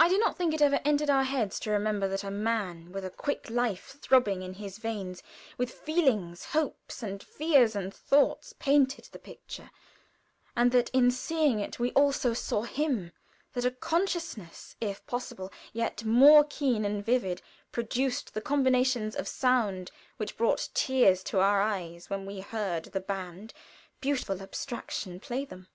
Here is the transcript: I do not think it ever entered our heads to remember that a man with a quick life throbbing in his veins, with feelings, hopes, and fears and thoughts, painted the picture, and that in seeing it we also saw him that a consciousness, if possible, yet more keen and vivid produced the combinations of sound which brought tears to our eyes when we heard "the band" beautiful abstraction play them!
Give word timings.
I 0.00 0.08
do 0.08 0.18
not 0.18 0.36
think 0.36 0.52
it 0.52 0.60
ever 0.60 0.80
entered 0.84 1.08
our 1.08 1.22
heads 1.22 1.60
to 1.60 1.70
remember 1.70 2.08
that 2.08 2.24
a 2.24 2.28
man 2.32 2.90
with 2.90 3.04
a 3.04 3.08
quick 3.10 3.48
life 3.48 3.96
throbbing 4.02 4.42
in 4.42 4.54
his 4.54 4.78
veins, 4.78 5.22
with 5.56 5.70
feelings, 5.70 6.46
hopes, 6.46 7.04
and 7.04 7.22
fears 7.22 7.76
and 7.76 7.94
thoughts, 7.94 8.54
painted 8.58 9.04
the 9.12 9.20
picture, 9.20 9.70
and 10.56 10.72
that 10.72 10.90
in 10.90 11.08
seeing 11.12 11.60
it 11.60 11.78
we 11.78 11.92
also 11.92 12.32
saw 12.34 12.62
him 12.62 13.12
that 13.52 13.64
a 13.64 13.70
consciousness, 13.70 14.74
if 14.80 15.06
possible, 15.06 15.52
yet 15.72 16.02
more 16.02 16.42
keen 16.42 16.84
and 16.84 17.04
vivid 17.06 17.40
produced 17.70 18.34
the 18.34 18.40
combinations 18.40 19.14
of 19.14 19.28
sound 19.28 19.92
which 20.16 20.36
brought 20.36 20.68
tears 20.74 21.22
to 21.22 21.38
our 21.38 21.62
eyes 21.62 22.10
when 22.10 22.26
we 22.26 22.40
heard 22.40 22.86
"the 22.86 22.98
band" 22.98 23.54
beautiful 24.00 24.42
abstraction 24.42 25.20
play 25.20 25.44
them! 25.44 25.68